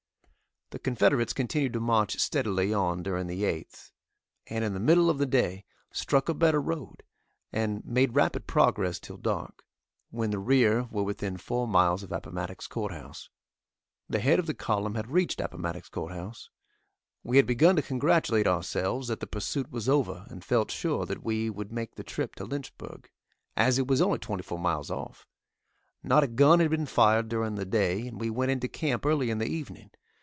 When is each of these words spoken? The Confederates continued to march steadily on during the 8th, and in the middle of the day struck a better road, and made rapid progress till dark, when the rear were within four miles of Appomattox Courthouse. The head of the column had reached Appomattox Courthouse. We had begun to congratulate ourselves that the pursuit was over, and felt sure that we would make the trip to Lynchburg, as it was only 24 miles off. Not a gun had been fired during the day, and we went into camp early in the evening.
The 0.73 0.79
Confederates 0.79 1.33
continued 1.33 1.73
to 1.73 1.81
march 1.81 2.17
steadily 2.17 2.73
on 2.73 3.03
during 3.03 3.27
the 3.27 3.43
8th, 3.43 3.91
and 4.47 4.63
in 4.63 4.73
the 4.73 4.79
middle 4.79 5.09
of 5.09 5.17
the 5.17 5.25
day 5.25 5.65
struck 5.91 6.29
a 6.29 6.33
better 6.33 6.61
road, 6.61 7.03
and 7.51 7.85
made 7.85 8.15
rapid 8.15 8.47
progress 8.47 8.97
till 8.97 9.17
dark, 9.17 9.65
when 10.11 10.29
the 10.31 10.39
rear 10.39 10.83
were 10.85 11.03
within 11.03 11.35
four 11.35 11.67
miles 11.67 12.03
of 12.03 12.13
Appomattox 12.13 12.67
Courthouse. 12.67 13.27
The 14.07 14.21
head 14.21 14.39
of 14.39 14.45
the 14.45 14.53
column 14.53 14.95
had 14.95 15.11
reached 15.11 15.41
Appomattox 15.41 15.89
Courthouse. 15.89 16.49
We 17.21 17.35
had 17.35 17.45
begun 17.45 17.75
to 17.75 17.81
congratulate 17.81 18.47
ourselves 18.47 19.09
that 19.09 19.19
the 19.19 19.27
pursuit 19.27 19.69
was 19.73 19.89
over, 19.89 20.25
and 20.29 20.41
felt 20.41 20.71
sure 20.71 21.05
that 21.05 21.21
we 21.21 21.49
would 21.49 21.73
make 21.73 21.95
the 21.95 22.03
trip 22.05 22.33
to 22.35 22.45
Lynchburg, 22.45 23.09
as 23.57 23.77
it 23.77 23.87
was 23.87 24.01
only 24.01 24.19
24 24.19 24.57
miles 24.57 24.89
off. 24.89 25.27
Not 26.01 26.23
a 26.23 26.27
gun 26.27 26.61
had 26.61 26.69
been 26.69 26.85
fired 26.85 27.27
during 27.27 27.55
the 27.55 27.65
day, 27.65 28.07
and 28.07 28.21
we 28.21 28.29
went 28.29 28.51
into 28.51 28.69
camp 28.69 29.05
early 29.05 29.29
in 29.29 29.39
the 29.39 29.47
evening. 29.49 29.91